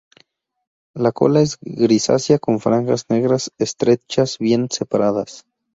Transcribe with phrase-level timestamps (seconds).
[0.95, 5.45] La cola es grisácea con franjas negras estrechas bien separadas.